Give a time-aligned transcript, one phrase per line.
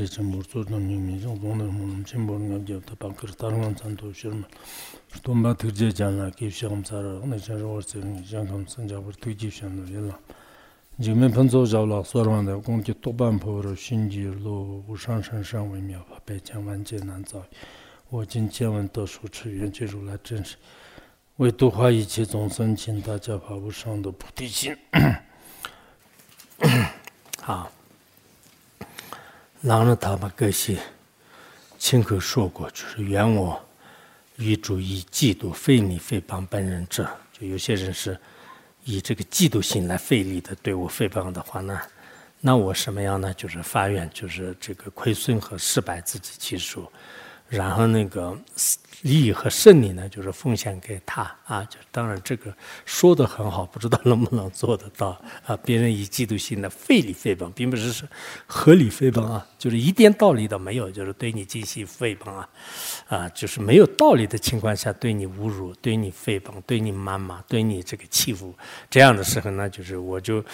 [0.00, 2.84] che chen bor tsor nam yung mi zhong zhong nam hong chen bor ngab jab
[2.84, 4.46] ta pang kar tar ngan san to shir ma
[5.22, 8.46] tom ba thir je jan la ki shang sar ne chen ro war chen jan
[8.46, 10.16] kam san ja bor tu ji shan do yela
[10.98, 13.74] ji men pan zo jaw la sor wan da gong ji to ban po ro
[13.74, 17.22] shin ji lo u shang shang shang wei miao ba pe chang wan je nan
[17.24, 17.44] zao
[18.08, 20.56] wo jin qian wen de shu chi yuan ji ru la zhen shi
[21.36, 24.26] wei du hua yi qi zong san qin da jia pa wu shang de bu
[24.34, 24.76] ti xin
[27.42, 27.79] 好。
[29.62, 30.78] 狼人他把这些
[31.78, 33.62] 亲口说过，就是怨我
[34.36, 38.18] 与主以嫉妒费力诽谤本人者，就有些人是
[38.84, 41.78] 以这个嫉妒心来费力的对我诽谤的话呢，
[42.40, 43.34] 那我什么样呢？
[43.34, 46.90] 就是发愿，就是这个亏损和失败自己其数，
[47.50, 48.34] 然后那个。
[49.02, 51.64] 利益和胜利呢，就是奉献给他啊！
[51.64, 52.54] 就当然这个
[52.84, 55.56] 说的很好，不知道能不能做得到啊？
[55.64, 58.06] 别人以嫉妒心的费力诽谤，并不是是
[58.46, 62.48] 合理诽谤啊，就是一点道理都没有，就是对你进行诽谤啊，
[63.08, 68.54] 啊，就是没有道理的情况下对你侮辱、对你诽谤、对你谩骂、对你这个欺负，
[68.90, 70.44] 这样的时候呢，就是我就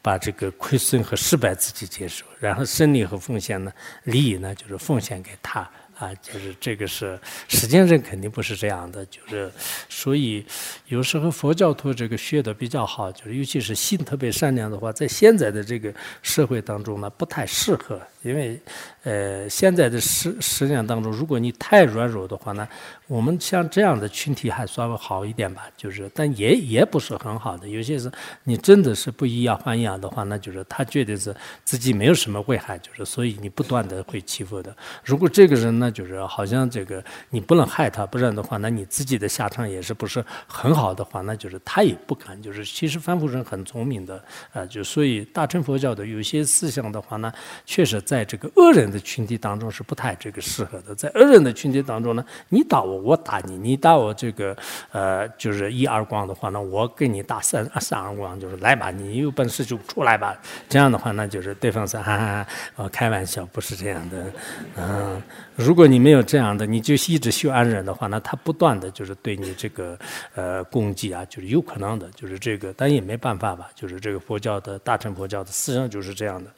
[0.00, 3.72] 把这个亏损和失败自己接受，然后胜利和奉献呢，
[4.04, 5.68] 利益呢，就是奉献给他。
[5.98, 9.50] 啊，就是这个是，实践上肯定不是这样的，就是
[9.88, 10.44] 所以
[10.88, 18.60] 有时候佛教徒这个学的比较好，就是尤其是心特别善良的话，在现在的这个社会当中呢，不太适合，因为
[19.06, 22.66] 呃，现在的实实践当中，如果你太软弱的话呢，
[23.06, 28.10] 我们像这样的群体还稍微好一点吧，就是但也也不是很好的，有些是
[28.42, 31.32] 你真的是不以牙还牙的话，那就是他觉得是
[31.64, 34.76] 自己没有什么危害，就是所以你不断的会欺负的。
[35.04, 35.86] 如果这个人呢？
[35.96, 42.42] 就是好像这个你不能害他，不然的话，那你自己的下场也是不是很好的话，那就是他也不敢。
[42.42, 47.32] 就是其实凡夫人很聪明的，啊，就所以大乘佛教的有些思想的话呢，
[47.64, 50.94] 确实在这个恶人群体当中是不太这个适合的。
[50.94, 54.56] 在恶人的群体当中呢，你打我，我打你，你打我这个
[54.90, 60.36] 呃，就是一耳光的话呢，我给你打三三耳光，就是来吧，你有本事就出来吧。
[60.68, 64.32] 这样的话，那就是对方说哈哈，呃，开玩笑，不是这样的，
[64.76, 65.22] 嗯，
[65.54, 65.76] 如。
[65.76, 69.94] 果你没有这样的，你就一直修安忍的话，那他不断的就是对你这个
[70.34, 76.50] 呃攻击啊，就是有可能的，就是这个，但也没办法吧，就是这个佛教的大乘佛教的思想就是这样的。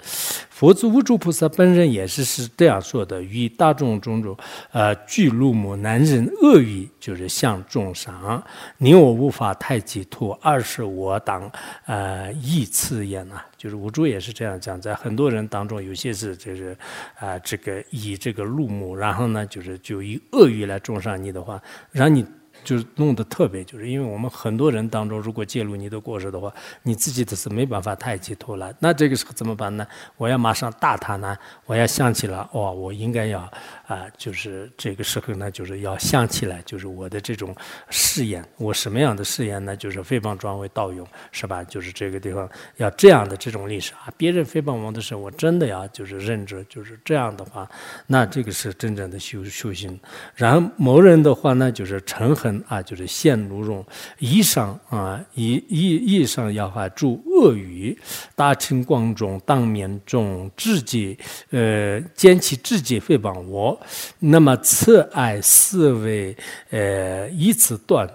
[0.59, 4.37] 佛祖无住菩萨本人也是是这样说的：与大众种种
[4.73, 8.43] 呃具怒目难忍恶语，就是向众伤，
[8.77, 11.49] 你我无法太极图，二是我当
[11.87, 13.41] 呃义次言呐。
[13.57, 16.77] 就是五住也是这样讲，在很多人当中，有些是就是
[17.21, 22.27] 啊，这个以这个怒目，然后呢，就是就以恶语来重伤你的话，让你。
[22.65, 26.53] 就是弄得特别，就是因为我们很多人当中，如果介入你的过失的话，
[26.83, 28.73] 你自己的是没办法太解脱了。
[28.79, 29.87] 那这个时候怎么办呢？
[30.17, 31.37] 我要马上大他呢，
[31.67, 33.51] 我要想起了，哦，我应该要
[33.89, 37.53] 啊，就是这个时候呢，就是要想起来，就是我的这种
[37.91, 39.75] 誓言，我什么样的誓言呢？
[39.77, 41.65] 就是诽谤庄为盗用，是吧？
[41.65, 47.69] 就是这个地方要这样的这种历史啊，别人诽谤我的时候，我真的要就是认知，就是这样的话，
[48.07, 49.99] 那这个是真正的修修行。
[50.37, 52.63] 然后某人的话呢，就是嗔恨。
[52.69, 53.83] 啊，就是现如容，
[54.19, 57.97] 以上啊，以以以上要话助恶语，
[58.35, 61.17] 大庭广众当面中直接
[61.51, 63.78] 呃，见其直接诽谤我，
[64.19, 66.37] 那么此爱思维
[66.71, 68.07] 呃，以此断，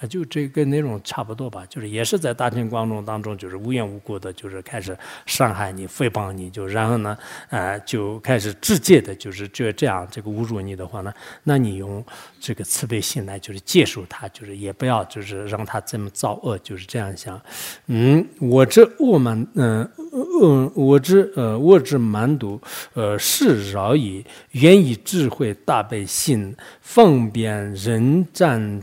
[0.00, 4.96] 啊，就这个内容差不多吧，就是也是在大庭广众当中，就是无缘无故的，就是开始
[5.26, 7.16] 伤害你、诽谤你，就然后呢，
[7.50, 11.12] 呃，就开始直接的，就是就这样这个侮辱你的话呢，
[11.44, 12.04] 那你用
[12.40, 17.40] 这个慈悲心来，就是接受他，就是也不要就是让他这么造恶，就是这样想。
[17.86, 19.88] 嗯，我这恶蛮，嗯
[20.40, 22.60] 嗯，我知呃我这蛮毒，
[22.94, 28.82] 呃是饶以愿以智慧大悲心，方便人战，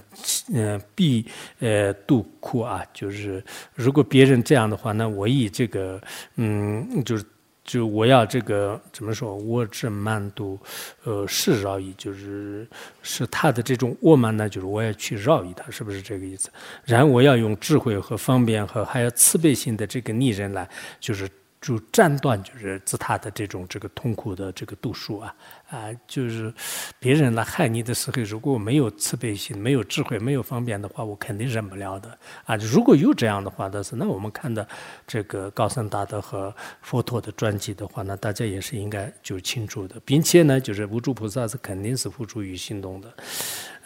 [0.54, 1.26] 呃必
[1.60, 2.84] 呃度苦啊。
[2.94, 6.02] 就是如果别人这样的话，那我以这个
[6.36, 7.26] 嗯就是。
[7.68, 9.36] 就我要这个怎么说？
[9.36, 10.60] 我这慢度，
[11.04, 12.68] 呃，是饶益，就是
[13.02, 16.48] 是他的这种恶慢呢，就是我要去饶益他，是不是这个意思？
[16.84, 20.70] 然后我要用智慧和方便和还有慈悲心的这个逆人来，
[21.00, 21.28] 就是。
[21.66, 25.36] 就斩断，就是自他的这种这个痛苦的这个度数啊
[25.68, 26.54] 啊，就是
[27.00, 32.16] 别人来害你的时候，如果没有慈悲心、没有智慧、没有方便的话，我肯定忍不了的
[32.46, 32.56] 啊。
[32.58, 34.68] 如果有这样的话，但是那我们看的
[35.08, 36.54] 这个高僧大德和
[36.84, 43.14] 佛陀的传记的话，那大家也是应该就清楚的，并且呢，就是无诸菩萨是肯定是付诸于行动的，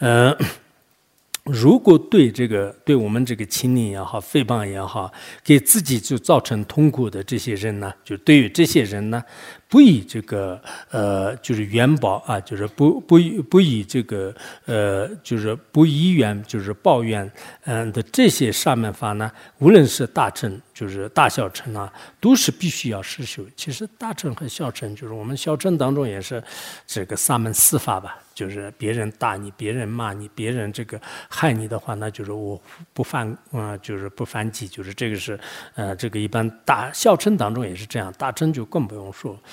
[0.00, 0.36] 嗯。
[1.44, 9.22] 如果对这个对我们这个青年也好、诽谤也好，给自己就造成痛苦的这些人呢，就对于这些人呢，
[9.70, 13.18] 不以这个呃，就是元宝啊，就是不不
[13.48, 14.34] 不以这个
[14.66, 17.30] 呃，就是不以怨，就是抱怨，
[17.66, 23.44] 嗯的这些上面法呢，无论是大乘，就是大小乘啊，都是必须要实修。
[23.54, 26.42] 其实大乘和小乘，就是我们小乘当中也是
[26.84, 28.18] 这个三门四法吧。
[28.32, 32.58] 就是别人打你，别人骂你，别人这个害你的话，那就是我
[32.94, 35.38] 不犯啊，就是不反击，就是这个是，
[35.74, 39.38] 呃，这个一般大小乘当中也是这样，大乘就更不用说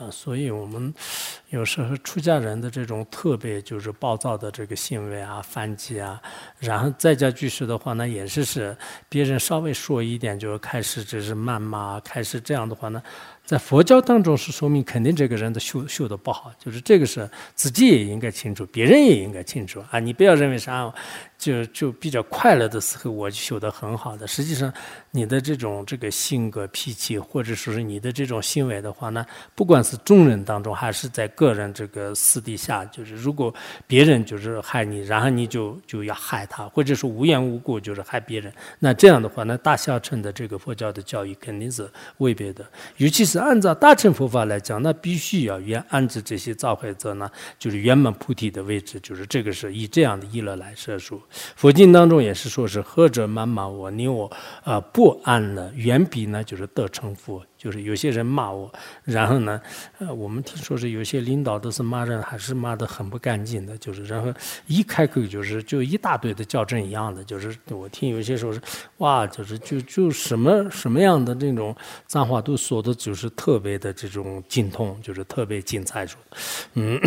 [0.00, 0.10] 啊。
[0.10, 0.92] 所以我们
[1.50, 6.20] 有时候出家人的这种特别就是暴躁的这个行为啊，反击啊，
[6.58, 8.76] 然后在家居士的话呢，也是是
[9.08, 13.02] 别人稍微说一点就开始这是谩骂，开始这样的话呢。
[13.42, 19.98] 在佛教当中是说明肯定这个人的修修的不好，就是这个是自己也应该清楚，别人也应该清楚啊！
[19.98, 20.92] 你不要认为啥。
[21.40, 24.26] 就就比较快乐的时候，我就修得很好的。
[24.26, 24.70] 实际上，
[25.10, 29.24] 你的这种这个性格脾气，或者说是你的这种行为的话呢，
[29.54, 33.52] 不管是众人当中，还是在个人这个私底下，就是如果
[33.88, 42.64] 别人就是害你，然后你就就要害他，或者是无缘无故就是害别人，那这样的话，那大孝乘的这个佛教的教育肯定是未必的。
[42.98, 47.28] 尤其是按照大乘佛法来讲，那必须要圆安置这些造坏者呢，
[47.58, 51.20] 就是圆满菩提的位置，就是这个是以这样的意乐来设说。
[51.56, 54.30] 佛经当中也是说，是何者满满我，你我
[54.62, 55.72] 啊不安呢？
[55.74, 57.42] 远比呢就是得成佛。
[57.60, 58.72] 就是有些人骂我，
[59.04, 59.60] 然后呢，
[59.98, 63.76] 呃，我们听说是有些领导都是骂人，还是骂得很不干净的。
[63.76, 64.32] 就是然后
[64.66, 67.22] 一开口就是就一大堆的较真一样的。
[67.22, 68.58] 就是我听有些时候是，
[68.96, 71.76] 哇，就是就就什么什么样的那种
[72.06, 76.18] 脏话都说的，就是特别的这种精通，就是特别精彩说。
[76.76, 76.98] 嗯，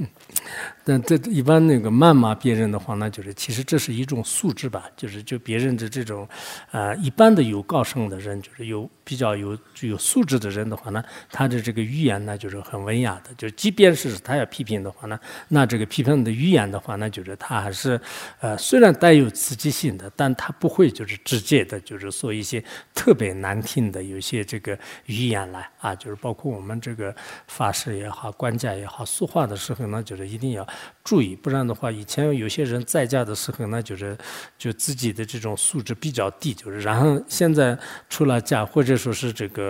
[0.84, 4.84] 但这一般那个谩骂别人的话，那就是其实这是一种素质吧。
[4.94, 6.28] 就是就别人的这种，
[6.70, 9.56] 啊，一般的有高尚的人，就是有比较有。
[9.80, 13.32] 具有素质的人的话呢，他的这个语言呢就是很文雅的。
[13.38, 15.18] 就即便是他要批评的话呢，
[15.48, 17.98] 那这个批评的语言的话呢，就是他还是
[18.40, 22.62] 呃虽然带有刺激性的，但他不会就是直接的，就是说一些
[22.94, 27.14] 特别难听的有些这个语言来啊，就是包括我们这个
[27.46, 30.68] 法师也好，官家也好，说话的时候呢，就是一定要
[31.02, 34.14] 注意，不然的话，以前有些人在家的时候呢，就是
[34.58, 37.78] 就自己的这种素质比较低，就是然后现在
[38.10, 39.69] 出了家或者说是这个。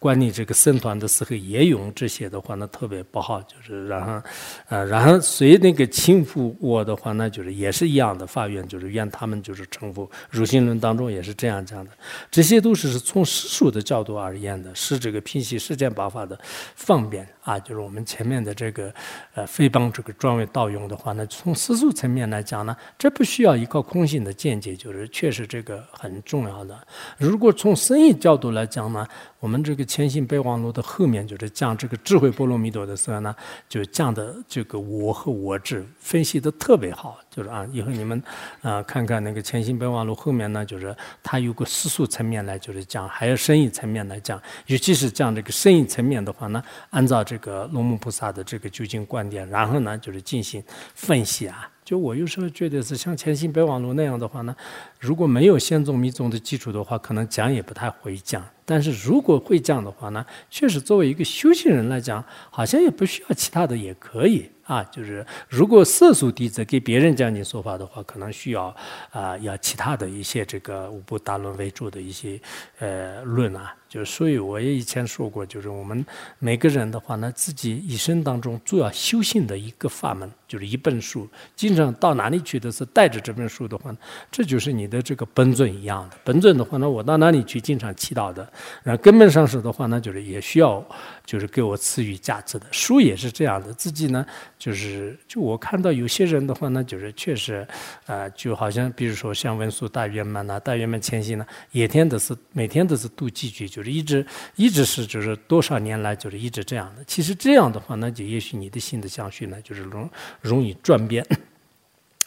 [0.00, 3.38] 管理这个僧团的时候也用这些的话，那特别不好。
[3.42, 4.22] 就是然后，
[4.70, 8.26] 呃，然后随那个轻浮我的话，那就是也是一样的。
[8.26, 10.10] 法院就是愿他们就是臣服。
[10.30, 11.90] 入心论当中也是这样讲的。
[12.30, 16.38] 这些都是是从世俗的角度而言的，是这个平息世间八法的
[16.74, 17.58] 方便啊。
[17.58, 18.90] 就是我们前面的这个
[19.34, 26.74] 呃，非帮这个专为盗用的话，那从世俗层面来讲呢，这不需要依靠空性的见解，就是确实这个很重要的。
[27.18, 29.06] 如果从生意角度来讲呢？
[29.40, 33.34] 我们这个千行备忘录的后面就是讲这个智慧波罗蜜多的时候呢，
[33.68, 38.22] 就讲的这个我和我智分析的特别好，就是啊，以后你们
[38.62, 50.62] 啊看看那个千行备忘录后面呢，就是它有个世俗层面来就是讲，还有生意层面来讲，尤其是讲这个生意层面的话呢，按照这个龙母菩萨的这个究竟观点，然后呢就是进行
[50.94, 51.68] 分析啊。
[51.84, 54.54] 就我有时候觉得是像千行备忘录那样的话呢，
[55.00, 58.44] 如果没有先宗密宗的基础的话，可能讲也不太会讲。
[58.70, 64.48] 但是如果会这样的话呢，确实作为一个修行人来讲，好像也不需要其他的也可以。
[64.70, 64.84] 啊。
[64.84, 68.74] 就是如果世俗弟子给别人讲经说法的话，可能需要
[69.10, 72.40] 啊，要其他的一些这个五部大论为主的一些
[72.78, 73.74] 呃论啊。
[73.88, 76.06] 就所以我也以前说过，就是我们
[76.38, 81.28] 每个人的话呢，自己一生当中主要修行的一个法门，就是一本书。
[81.56, 83.92] 经常到哪里去的是带着这本书的话，
[84.30, 86.16] 这就是你的这个本尊一样的。
[86.22, 88.48] 本尊的话呢，我到哪里去经常祈祷的。
[88.84, 90.80] 然后根本上是的话呢，就是也需要，
[91.26, 93.72] 就是给我赐予价值的书也是这样的。
[93.74, 94.24] 自己呢，
[94.60, 97.66] 就是就我看到有些人的话呢，就是确实，
[98.04, 104.24] 啊，就好像比如说像文殊大圆满呐、大圆满前行呢，每天都是每天都是读几句，就是一直
[104.56, 107.02] 一直是就是多少年来就是一直这样的。
[107.04, 110.08] 其实这样的话，那就也许你的心的相续呢，就是容
[110.42, 111.26] 容易转变。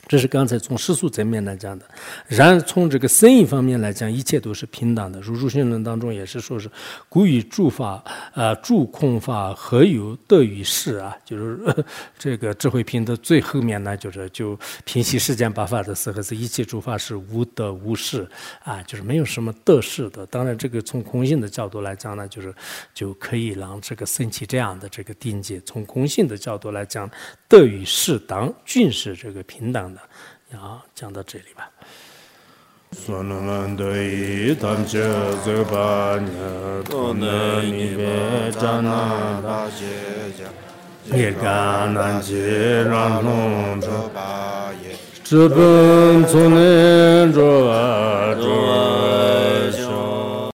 [0.05, 1.85] 这是刚才从世俗层面来讲的，
[2.27, 5.19] 然而从这个生意方面来讲，一切都是平等的。
[5.21, 6.69] 如入心论当中也是说是，
[7.07, 11.15] 故与诸法，呃，诸空法何有得与失啊？
[11.23, 11.85] 就是
[12.19, 18.27] 这个智慧品的最后面呢，就是就平息世间八法的时候，是一切诸法是无得无失
[18.63, 20.25] 啊，就是没有什么得失的。
[20.25, 22.53] 当然，这个从空性的角度来讲呢，就是
[22.93, 25.61] 就可以让这个升起这样的这个境界。
[25.61, 27.09] 从空性的角度来讲，
[27.47, 29.92] 得与失当均是这个平等。
[29.93, 30.01] 的，
[30.53, 31.69] 要讲到这里吧。
[32.93, 35.03] Sun mandoyi tamche
[35.43, 40.49] zuba nye Tone nipe chana daje ja
[41.09, 49.42] Nika nanji ranglong choba ye Chibun tsune choba choba